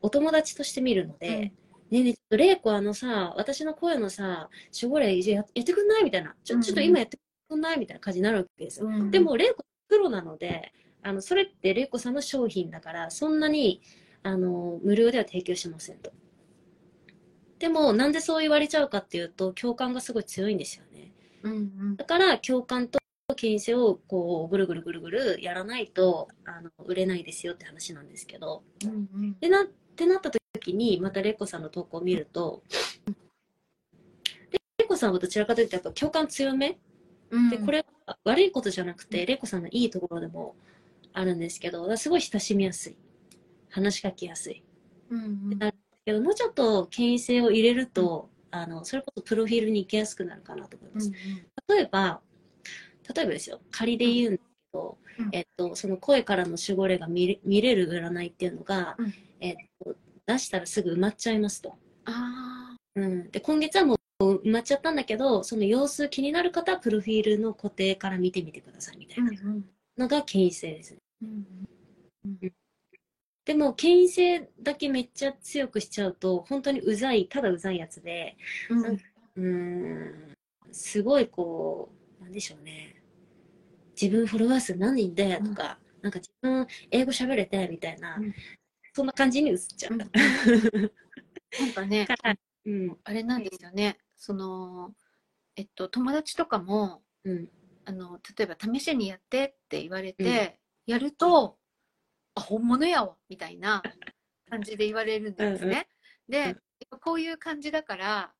[0.00, 1.34] お友達として見るので、うん。
[1.38, 1.52] ね
[1.92, 6.34] えねえ、ちょっと玲子あのさ、私の声のさ、守護霊ややってくんないみたいな。
[6.42, 8.86] ちょ、ちょっと今やってくんないみたいな感じになるわけですよ。
[8.86, 13.82] うんでも、玲子プロなので、あの、それって玲子さんの商品だから、そんなに、
[14.22, 16.12] あの、無料では提供しませんと。
[17.58, 21.12] でも、なんでそう言われちゃうかっていうと、共感がすごい強いんですよね。
[21.42, 22.98] うんうんだから、共感と
[23.36, 28.62] 権威性を、こう、ぐるぐるぐるぐるやらないと、あの、売れないですよって話なんですけど。
[28.84, 32.62] うんうんでなってなった時に、また玲子さんの投稿を見ると、
[34.78, 36.78] 玲子さんはどちらかというと、やっぱ共感強め？
[37.30, 40.56] うんで、これは悪いことじゃなくて、玲子さんのいいところでも
[41.12, 42.96] あるんですけど、すごい親しみやすい。
[43.70, 44.62] 話しかけやすい。
[45.10, 51.10] うんうんなるけど、もうちょっと権威性を入れると、あの、それこそプロフィールに行きやすくなるかなと思います。
[51.68, 52.20] 例えば、
[53.14, 59.94] 例えばですよ、仮で言うんですけど、うんえっと、その声からの守護霊が見れ見れる占いっていうのが、うんえっと、
[60.26, 61.74] 出したらすぐ埋まっちゃいますと。
[62.04, 63.30] あうん。
[63.30, 69.62] で、今月はもう埋まっちゃったんだけど、その様子気になる方はプロフィールの固定から見てみてくださいみたいーな
[69.98, 71.01] のが権威性ですね。
[71.22, 72.52] うん
[73.44, 78.36] でも、権威性だけめっちゃ強くしちゃうと、本当にうざい、ただうざいやつで、
[78.70, 78.84] うん。
[78.84, 80.36] うーん、
[80.70, 83.02] すごいこう、なんでしょうね。
[84.00, 88.34] 自分フォロワー数何人でとか、なんか自分英語喋れてみたいな、うん。
[88.92, 89.94] そんな感じに映っちゃう。
[89.94, 89.98] うん。
[91.58, 92.06] なんかね
[92.64, 93.98] うん、あれなんですよね。
[94.16, 94.94] その
[95.56, 97.48] えっと友達とかもうん、
[97.84, 101.56] あの例えば試しにやってって言われて、やると
[102.34, 103.82] あ本物やわみたいな
[104.50, 105.88] 感じで言われるんですね。
[106.28, 106.56] で
[107.00, 108.32] こういう感じだから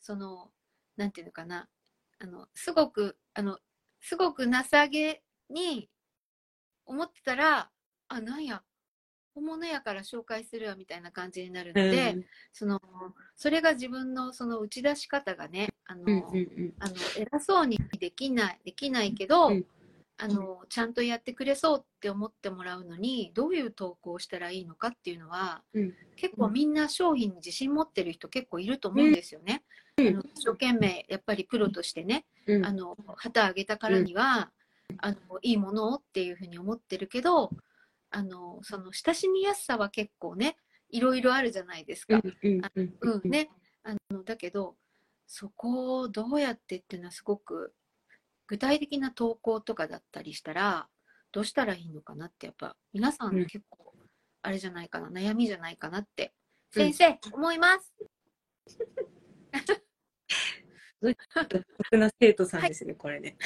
[0.00, 0.50] その
[0.96, 1.68] なんていうのかな。
[2.18, 3.58] あのすごくあの
[4.00, 4.50] すごく情
[4.90, 5.90] げに
[6.86, 7.70] 思ってたら
[8.08, 8.62] あなんや
[9.34, 12.16] 本物やから紹介するわみたいな感じになるので、
[12.54, 12.80] その
[13.34, 19.66] それが自分のその打ち出し方がねあの、うん、うん、うん、あの偉そうにできないできないけど、うん
[20.18, 25.94] あのちゃんとやってくれそうって思ってもらうのにどういう投稿をしたらいいのかっていうのは、うん。
[26.16, 29.62] 結構みんな商品に自信持ってる人結構いると思うんですよね。
[29.98, 30.08] うん。
[30.08, 34.50] あの一生懸命やっぱりプロとしてね、うん、あの旗あげたからには、
[34.98, 37.50] あのいいものをっていうふうに思ってるけど
[38.10, 40.56] あのその親しみやすさは結構ね
[40.90, 42.20] いろいろあるじゃないですか。
[42.42, 43.50] うん、ね。
[43.82, 44.76] あの、だけど、
[45.26, 47.74] そこをどうやってっていうのはすごく
[48.46, 50.88] 具体的な投稿とかだったりしたら、
[51.32, 53.94] どうしたらいいのかなって、やっぱ皆さうんん結構、
[54.42, 56.32] あれじゃないかな、悩みじゃないかなって、
[56.76, 57.94] うん先生、思います。
[61.00, 63.36] 僕な生徒さんですね、これね。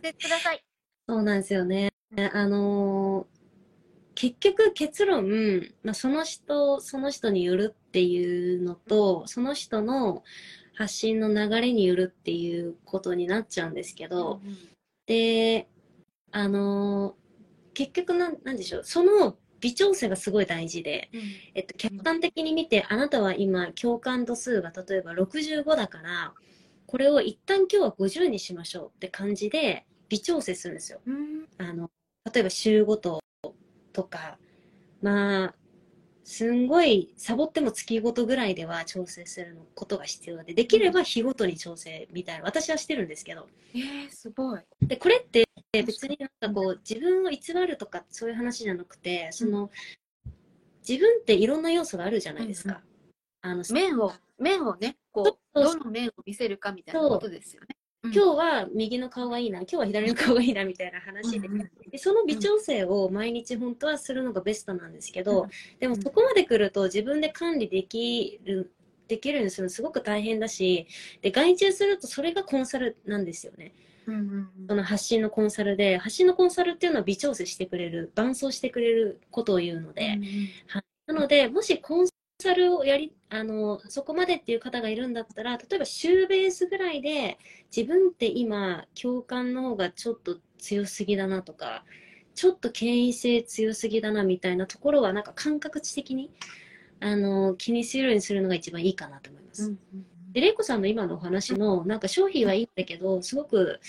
[0.00, 0.64] でください。
[1.08, 1.92] そうなんですよね。
[2.32, 3.42] あのー
[4.14, 5.26] 結局結論、
[5.82, 10.22] まあ、その人その人によるっていうのとその人の
[10.82, 14.40] 発信の流れによるっていうことになっちゃうんですけど、
[15.06, 15.68] で
[16.32, 17.14] あの
[17.72, 21.08] 結局なんなんでしょうその微調整がすごい大事で、
[21.54, 26.32] えっと、客観的に見てあなたは今共感度数が例えば65だから
[26.86, 31.00] これを一旦今日は50にしましょうって感じで微調整するんですよ。
[31.58, 31.90] あの
[32.32, 33.20] 例えば週ごと
[33.92, 34.36] とか
[35.00, 35.54] まあ
[36.32, 43.46] すんごいサボっても月ごとぐらいでは調整するのことが必要でできれば日ごとに調整みたいな私はしてるんですけど。
[43.74, 44.60] えー、すごい。
[44.80, 49.70] でこれって別になんかこう自分を偽るとかそういう話じゃなくてその
[50.88, 52.80] 自分っていろんな要素があるじゃないですか。
[53.42, 55.60] あの面を面をねこう。
[55.60, 57.76] どの面を見せるかみたいなことですよね。
[58.04, 61.48] 今日は右の顔がいいな今日は左の顔がいいなみたいな話で,、
[61.88, 65.46] でその微調整を毎日本当はするのがベストなんですけど、
[65.78, 68.72] でもそこまで来ると自分で管理できる
[69.06, 70.86] できるようにするのすごく大変だし
[71.20, 73.72] で外注するとそれがコンサルなんですよね。
[74.06, 80.18] うんうんその発信のコンサルで発信のコンサルっていうのは微調整してくれる伴走してくれることを言うので、
[80.66, 82.08] はい、なのでもしコン
[82.42, 87.38] サルをやりあのそこまでっていう方がいるんだったら例えば週ベースぐらいで
[87.74, 91.84] 自分って今共感の方がちょっと強すぎだなとか
[92.34, 96.30] ちょっと権威性強すぎだなみたいなところはなんか感覚値的に
[97.00, 99.70] あの気にするようにするのが一番いいかなと思います。
[99.70, 99.78] うん
[100.32, 103.80] で、玲子さんの今のお話の、なんか商品はいいんだけど、すごく、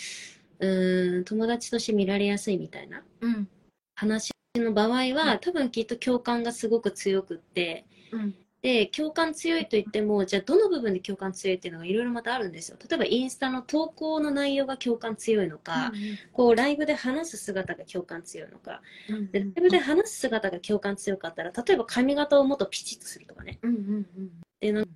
[0.59, 3.47] うーん、友達として見られやすいみたいなうん。
[3.95, 12.77] 話の場合は、多分きっと共感がすごく強くって、うんで、共感強いと言っても、じゃあどの部分で共感強いっていうのがいろいろまたあるんですよ。
[12.79, 15.91] 例えばインスタの投稿の内容が共感強いのか、
[16.31, 23.59] こうライブで話す姿が共感強いのか、うんでライブで話す姿が共感強かったら、例えば髪型をもっとピチッとするとかね。
[23.63, 23.79] うんうん
[24.17, 24.31] うん。
[24.61, 24.87] でなん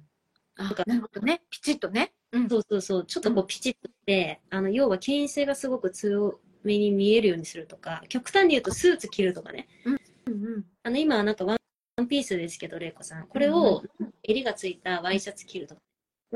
[0.60, 1.42] あなるほどね。
[1.50, 2.14] ピチッとね。
[2.32, 2.50] うん。
[2.50, 9.68] そうそうそう、ちょっとこうピチッとして、あの、要は権威性がすごく強めに見えるようにするとか、極端に言うとスーツ着るとかね。
[9.84, 10.66] うん。
[10.84, 11.57] あの、今はなんかワン
[11.98, 13.26] ワンピースですけど、玲子さん。
[13.26, 13.84] これを
[14.22, 15.82] 襟がついたワイシャツ着るとか。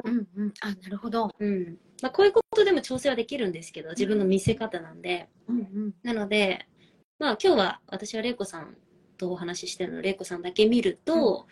[0.03, 1.29] うんうんあなるほど。
[1.37, 1.77] うん。
[2.01, 5.29] まあ、こういうことでも調整はできるんですけど、自分の見せ方なんで。
[5.47, 6.65] うんうんなので、
[7.19, 8.75] まあ今日は私は玲子さん
[9.17, 11.45] とお話ししてるの、玲子さんだけ見ると、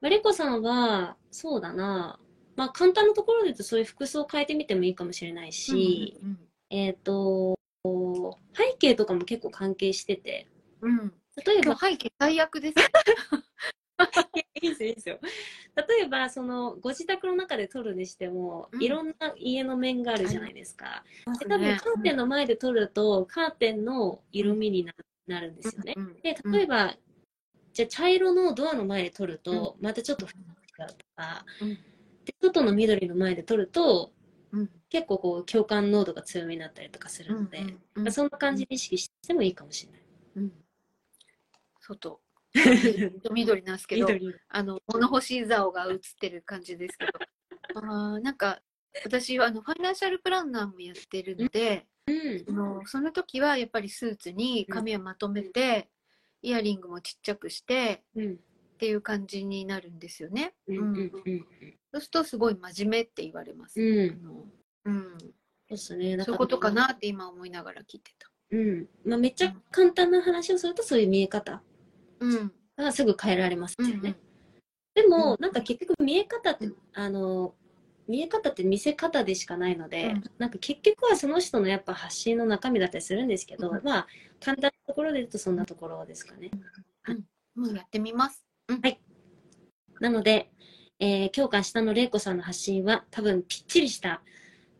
[0.00, 2.18] まあ、玲子さんは、そうだな、
[2.56, 6.38] まあ簡単なところで言うとそういう服装を変えてみてもいいかもしれないし、うん
[6.70, 7.58] えっ、と、
[8.54, 10.46] 背景とかも結構関係してて、
[10.80, 11.12] うんうん
[11.44, 12.74] 例えば、背景最悪です。
[14.62, 15.18] いいですよ、いいですよ。
[15.88, 21.04] 例えば、その、ご自宅の中で撮るにしても、うんいろんな家の面があるじゃないですか。
[21.40, 24.92] で多分、ねカーテンの前で撮ると、カーテンの色味にな
[25.26, 25.94] なるんですよね。
[25.96, 26.96] うんで、例えば、
[27.72, 30.32] じゃあ茶色のドアの前で撮ると、またちょっと違う
[30.88, 31.74] とか、うん
[32.24, 34.12] で、外の緑の前で撮ると、
[34.52, 40.00] うん結構こう、共感濃度が強めになったりとかするので、うんうんまあそんな感じで意識してもいいかもしれない。
[40.36, 40.52] うん
[41.86, 42.20] 外
[43.32, 47.12] 緑なんですけど緑あの物干し竿が映ってる感じですけど
[47.80, 48.62] あーなんか
[49.04, 52.44] 私はあのファイナンシャルプランナーもやってるので、うん。
[52.48, 55.90] あのその時はやっぱりスーツに髪をまとめて、
[56.42, 58.34] イヤリングもちっちゃくしてうん。
[58.34, 60.54] っていう感じになるんですよね。
[60.66, 60.78] うん。
[60.78, 60.86] うん。
[60.86, 61.46] うん。
[61.92, 63.80] そうするとすごい真面目って言われます。
[63.80, 64.44] うんあの
[64.84, 65.32] うん、そう
[65.70, 66.22] ですね。
[66.22, 68.30] そういうことかなって今思いながら聞いてた。
[68.50, 68.88] うん。
[69.04, 71.60] まあ、めっちゃ簡単な話をすると、そういう見え方うん
[72.76, 74.16] がすぐ変えられますうんよね。
[74.94, 77.54] でも、うんなんか結局見え方って、うんあの、
[78.08, 84.06] 見え方って見せ方でしかないので、うんなんか結局はその人のやっぱ発信の中身だったりするんですけど、うんまあ、
[84.40, 86.50] 簡単なところで言うとそんなところですかね。
[87.54, 88.44] もうやってみます。
[90.00, 90.50] なので、
[90.98, 94.22] えー、今日から下の玲子さんの発信は多分ぴっちりした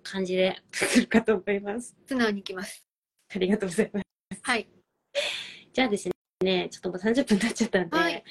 [0.02, 1.96] 感じで来るかと思います。
[2.06, 2.86] 素直にいきます。
[3.34, 4.06] ありがとうございます。
[4.42, 4.68] はい。
[5.72, 6.15] じゃあですね、
[6.70, 8.24] ちょっともう30分経っちゃったんで、はい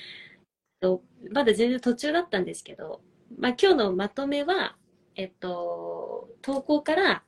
[0.86, 1.01] と
[1.32, 3.01] まだ全然途中だったんですけど、
[3.39, 4.76] まあ、今日のまとめは、
[5.16, 7.24] えっと、投稿から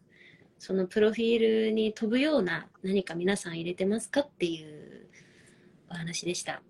[0.60, 5.08] そのプロフィールに飛ぶような何か皆さん入れてますかっていう
[5.90, 6.62] お話でした。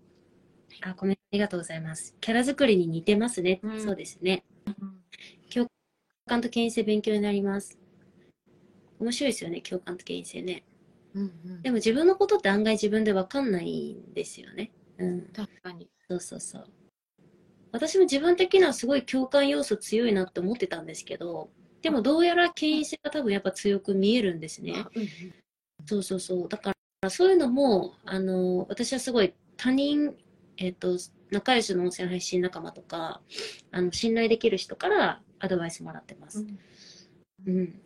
[0.82, 2.16] あ、コメントありがとうございます。
[2.20, 3.60] キャラ作りに似てますね。
[3.62, 4.44] うんそうですね。
[4.66, 4.98] うん
[5.52, 5.66] 共
[6.26, 7.78] 感と権威性勉強になります。
[9.00, 10.64] 面白いですよね、共感と権威性ね。
[11.18, 14.70] うんうんでも自分のことって案外自分でわかんないんですよね。
[14.98, 15.22] うん。
[15.34, 15.90] 確かに。
[16.08, 16.66] そうそうそう。
[17.72, 21.50] 私も自分的にはすごい共感要素強いなって思ってたんですけど、
[21.82, 24.72] でもどうやら権威性が多分やっぱ強く見えるんですね。
[24.76, 25.08] あうんうん
[25.86, 26.48] そうそうそう。
[26.48, 30.14] だからそういうのも、あの、私はすごい他人、
[30.56, 30.98] えっ、と、
[31.30, 33.20] 仲良しの音声配信仲間とか、
[33.70, 36.46] あの、信頼できる人からアドバイスもらってます。
[37.46, 37.80] うん。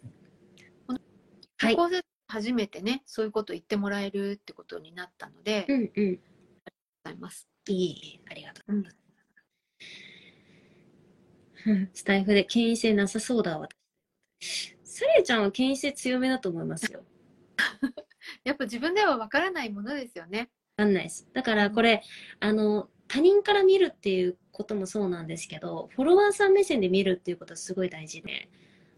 [1.59, 1.77] はい。
[1.77, 6.21] 高校生初めてね、そういうことを言ってもらえるってことになったので、うごんうん。
[7.05, 7.47] ざいます。
[7.69, 8.97] いえいえ、ありがとうございます。
[11.67, 13.69] うんスタイフで権威性なさそうだわ。
[14.83, 17.05] サリアちゃんは権威性強めだと思いますよ。
[18.45, 20.51] やっぱ自分ではわからないものですよね。
[20.79, 21.29] わかんないです。
[21.35, 22.03] だからこれ、
[22.41, 28.49] あの、他人から見るっていうこともそうなんですけど、フォロワーさん目線で見るっていうことはすごい大事で、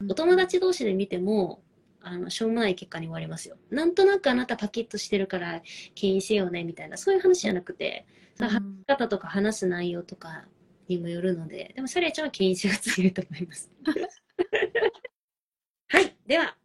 [0.09, 1.65] お友達同士で見ても、
[2.05, 3.57] あの、しょうもない結果に終わりますよ。
[3.71, 5.63] なんとなくあなたパキッとしてるから
[5.95, 8.07] 権威せよね、みたいな、そういう話じゃなくて、
[8.39, 10.45] うん、話し方とか話す内容とか
[10.87, 13.71] にもよるので、でもサリアちゃんは権威性が強いと思います。
[15.89, 16.17] はい。
[16.27, 16.57] では、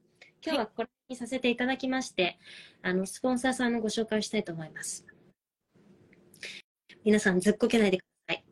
[0.43, 2.37] 今日はこれにさせていただきまして、
[2.81, 5.05] あの、スポンサーさんのご紹介をしたいと思います。
[7.05, 8.45] 皆さん、ずっこけないでください。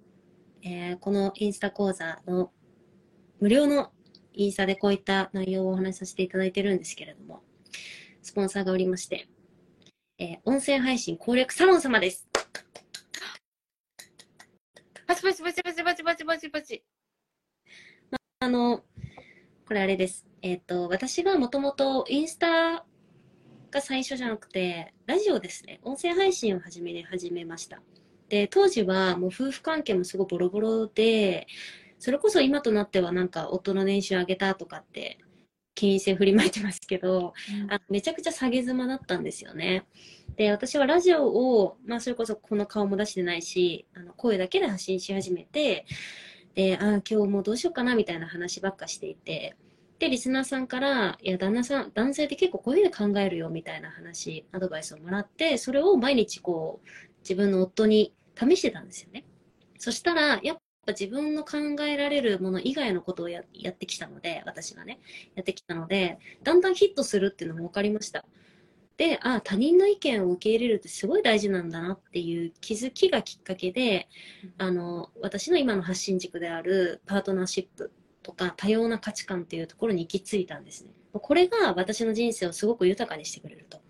[0.63, 2.51] えーこのインスタ講座の
[3.39, 3.91] 無料の
[4.37, 7.41] インスタでこういった内容をお話しさせていただいてるんですけれども、
[8.21, 9.27] スポンサーがおりまして、
[10.19, 12.27] えー音声配信攻略サロン様です。
[15.07, 16.83] パチパチパチパチパチパチパチパチ。
[18.39, 18.83] あの、
[19.67, 20.27] これあれです。
[20.43, 22.85] えっ、と、私がもともとインスタ
[23.71, 25.79] が最初じゃなくて、ラジオですね。
[25.81, 27.81] 音声配信を始め、始めました。
[28.29, 31.47] で、当時はもう夫婦関係もすごいボロボロで、
[31.99, 35.19] それこそ今となってはなんか夫の年収上げたとかって、
[35.75, 37.33] 権威性振りまいてますけど、
[37.69, 39.85] あめちゃくちゃ下げ妻だったんですよね。
[40.35, 45.85] で、私はラジオを、まあ、それこそこの顔も出してないし、あの声だけで発信し始めて、
[46.55, 49.55] で、あ今日もうどうしようかなみたいな話ばっかしていて、
[49.99, 56.87] で、リスナーさんから、いや、旦那さん、男性って結構こういうふうに考えるよみたいな話、アドバイスをもらって、それを毎日こう、
[57.21, 59.25] 自分の夫に試してたんですよね。
[59.79, 60.57] そしたら、やっ
[60.87, 64.99] ぱ自分の考えられるもの以外のことをややってきたので、私がね、
[65.35, 68.25] やってきたので、だんだんヒットするっていうのも分かりました。
[68.95, 74.07] で、あ他人の意見を受け入れるってすごい大事なんだなっていう気づきがきっかけで、
[74.57, 77.91] あの、私の今の発信軸であるパートナーシップ
[78.23, 80.91] とか多様な価値観っていうところに行き着いたんですね。
[81.13, 83.81] これが私の人生をすごく豊かにしてくれると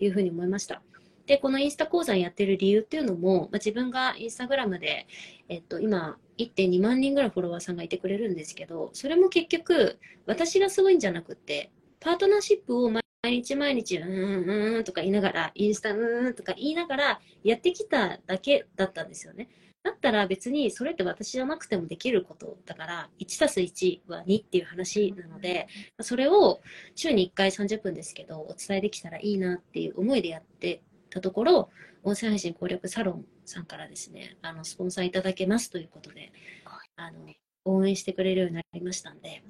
[0.00, 0.82] いうふうに思いました。
[1.26, 5.06] で、このインスタ講座やってる理由っていうのも、まあ、自分がインスタグラムで、
[5.48, 11.70] えっと、今、1.2万人ぐらいフォロワーさんがいてくれるんですけど、それも結局、私がすごいんじゃなくて、
[12.00, 19.48] パートナーシップを毎日毎日、うーん、うーんとか言いながら、インスタ、うーんとか言いながらやってきただけだったんですよね。
[19.86, 25.68] だったら別にそれって私じゃなくてもできることだから、1たす1は2っていう話なので、
[26.00, 26.60] それを
[26.96, 31.70] 週に1回30分ですけど、お伝えできたらいいなっていう思いでやってたところ、
[32.06, 36.32] 音声配信攻略サロンさんからですね、あの、スポンサーいただけますということで、
[36.94, 37.18] あの、
[37.64, 39.42] 応援してくれるようになりましたんで、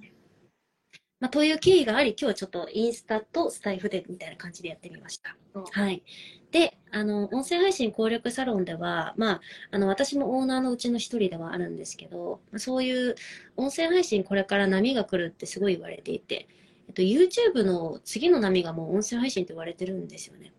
[1.21, 5.37] まあ、という経緯があり、今日はちょっとインスタとスタイフでみたいな感じでやってみました。
[5.71, 6.03] はい。
[6.51, 9.41] で、あの、音声配信攻略サロンでは、まあ、
[9.71, 13.17] あの、私もオーナーのうちの一人ではあるんですけど、まあそういう
[13.57, 16.49] 音声配信これから波が来るってすごい言われていて、
[16.89, 20.53] えっと、YouTube の次の波がもう音声配信って言われてるんですよね。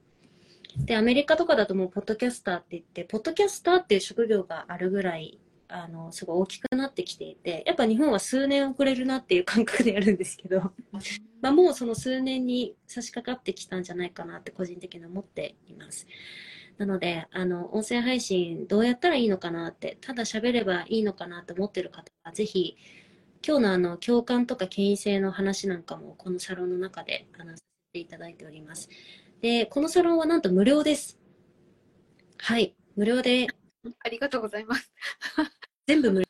[0.86, 10.72] で、アメリカとかだともう、ポッドキャスターって言って、ポッドキャスターっていう職業があるぐらい、あの、すごい大きくなってきていて、やっぱ日本は数年遅れるなっていう感覚でやるんですけど、
[11.42, 16.08] まあ、もうその数年に差し掛かってきたんじゃないかなって個人的に思っています。
[16.78, 22.78] なので、あの、音声配信どうやったらいいのかなって、ただ喋ればいいのかなって思ってる方は、ぜひ、
[23.46, 28.90] 今日のあの、共感とか権威性の話なんかも、このサロンの中で話させていただいております。
[29.48, 31.18] で、このサロンはなんと無料です。
[32.38, 33.48] はい、無料で、
[34.04, 34.92] ありがとうございます。
[35.88, 36.26] 全部無料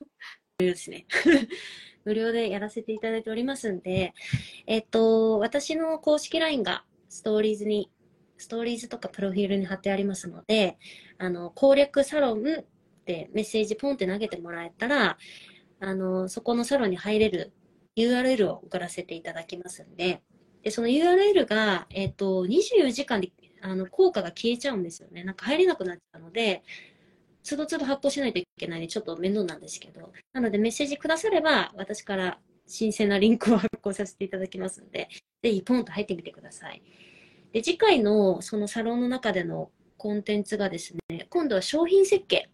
[0.60, 1.08] ですね。
[2.06, 4.14] 無料でやらせていただいておりますんで、
[4.68, 7.90] えっと、私の公式 LINE がストーリーズに、
[8.38, 10.78] ストーリーズとかプロフィールに貼ってありますので、
[11.18, 12.44] あの、攻略サロンっ
[13.04, 15.18] てメッセージポンって投げてもらえたら、
[15.80, 17.52] あの、そこのサロンに入れる
[17.96, 20.22] URL を送らせていただきますんで、
[20.68, 25.24] で、その URL が、えっと、24時間で、あの、効果が消えちゃうんですよね。
[25.24, 26.62] なんか入れなくなっちゃうので、
[27.42, 35.08] つどつど発行しないといけないんで、ちょっと面倒なんですけど、なのでメッセージくだされば、私から新鮮なリンクを発行させていただきますので、
[35.42, 36.82] ぜひポンと入ってみてください。
[37.54, 42.50] で、次回のそのサロンの中でのコンテンツがですね、今度は商品設計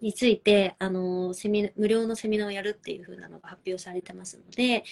[0.00, 4.84] について、あの、セミ、無料のセミナーをやるっていう風なのが発表されてますので、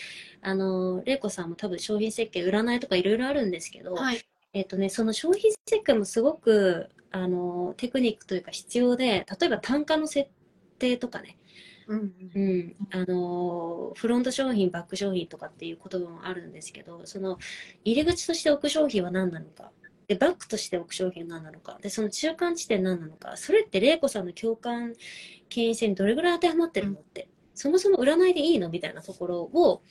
[0.43, 4.21] あの、玲子さんも多分商品設計、占いとかいろいろあるんですけど、はい。
[4.53, 10.29] えっとね、その商品設計もすごく、あのテクニックというか必要で例えば単価の設
[10.79, 11.39] 定とかね、
[11.87, 12.41] うんう。
[12.41, 17.39] ん、あのフロント商品バック商品とかっていう言葉もあるんですけどその
[17.85, 19.71] 入り口として置く商品は何なのか
[20.09, 24.95] でバックとして置く商品は何なのかでその中間地点何なのかそれって玲子さんの共感
[25.49, 29.83] 権威性にどれぐらい当てはまってるのって、そもそも占いでいいのみたいなところを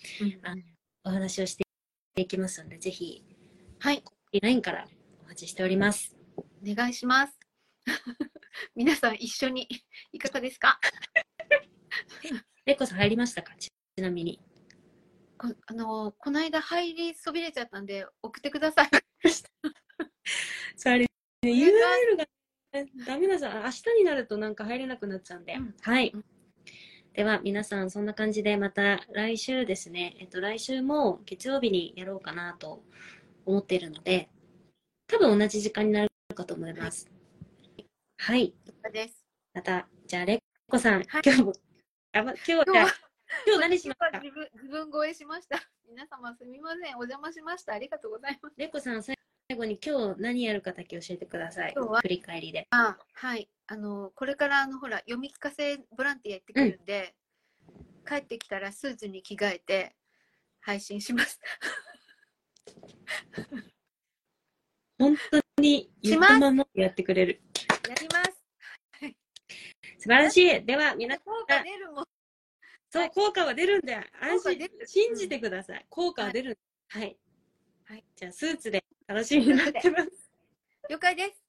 [0.44, 0.56] あ
[1.04, 1.64] お話をして
[2.18, 3.24] いきますのでぜひ
[3.80, 4.04] はい。
[4.42, 4.88] LINE から
[5.24, 6.16] お待ちしております。
[6.38, 7.40] お願いします。
[8.76, 9.68] 皆さん一緒に
[10.12, 10.80] いかがですか？
[12.66, 13.54] 玲子さん入りましたか？
[13.58, 14.42] ちちなみに。
[15.38, 18.90] こあのこの間入りそびれちゃったんで送ってください。
[20.76, 21.08] それ、ね、
[21.44, 22.26] URL が
[22.74, 25.54] ねダメださ、明日になるとなんか入れなくなっちゃうんで。
[25.54, 26.26] うんはいうん。
[27.14, 32.84] では、皆さん、そんな感じで、また来週ですね、えっと、来週も月曜日にやろうかなと
[33.46, 34.30] 思っているので、
[35.08, 37.10] 多分同じ時間になるかと思います。
[38.18, 38.54] はい。
[38.92, 39.26] です。
[39.54, 40.38] また、じゃあ、れっ
[40.68, 41.54] こさん、はい今日も、
[42.12, 42.88] あ、ま、今日、今日は
[43.48, 45.58] 今日何しました自分自分超えしました。
[45.88, 46.98] 皆様すみません。
[46.98, 47.74] お邪魔しました。
[47.74, 48.56] ありがとうございます。
[48.58, 49.18] れっこさん、最
[49.54, 51.74] 後に今日何やるかだけ教えてください。
[51.76, 52.68] 今日は振り返りで。
[52.72, 53.48] あはい。
[53.68, 57.14] あのこれからあのほら読み聞かせボランティア行ってくるんで、
[58.08, 59.96] 帰ってきたらスーツに着替えて
[60.62, 61.40] 配信します。
[64.98, 67.42] 本当に言ったままやってくれる。
[67.88, 68.32] やります。
[70.00, 70.66] 素晴らしい。
[70.66, 72.06] では、皆さん、効果出るもん。
[72.92, 75.86] そう、効果は出るんで、安心信じてください。
[75.90, 76.58] 効果は出る。
[76.90, 77.18] はい。
[77.86, 78.06] はい。
[78.16, 80.10] じゃあ、スーツで楽しみになってます。
[80.90, 81.44] 了解です。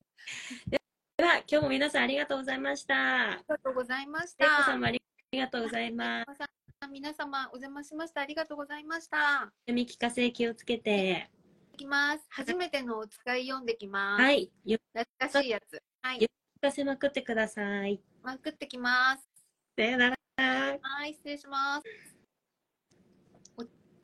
[1.17, 3.31] では、今日も皆さんありがとうございました。
[3.33, 4.45] ありがとうございました。
[4.45, 4.91] あ
[5.33, 6.27] りがとうございます。
[6.91, 8.21] 皆様お邪魔しました。
[8.21, 9.51] ありがとうございました。
[9.67, 11.31] 読み聞かせ気をつけて。
[11.73, 12.27] いきます。
[12.29, 14.23] 初めてのお使い読んできます。
[14.23, 14.53] はい。
[14.65, 15.83] 読懐かしいやつ。
[16.03, 16.19] はい。
[16.21, 16.29] み聞
[16.61, 18.01] かせまくってください。
[18.23, 19.27] まくってきます。
[19.79, 20.17] さよなら。
[20.83, 22.16] はい、失礼します。